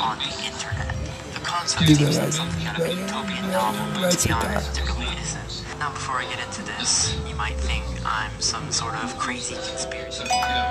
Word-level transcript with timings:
on 0.00 0.18
the 0.18 0.32
internet. 0.44 0.94
The 1.34 1.40
concept 1.40 1.86
seems 1.86 2.18
like 2.18 2.32
something 2.32 2.66
out 2.66 2.80
of 2.80 2.86
a 2.86 2.94
utopian 2.94 3.50
novel, 3.50 4.00
but 4.00 4.10
to 4.12 4.28
be 4.28 4.32
honest, 4.32 4.78
it 4.78 4.88
really 4.88 5.12
isn't. 5.20 5.64
Now, 5.78 5.92
before 5.92 6.16
I 6.16 6.24
get 6.24 6.40
into 6.44 6.62
this, 6.62 7.16
you 7.28 7.34
might 7.36 7.56
think 7.56 7.84
I'm 8.04 8.32
some 8.40 8.70
sort 8.72 8.94
of 8.94 9.16
crazy 9.18 9.54
conspiracy 9.54 10.24
theorist, 10.24 10.69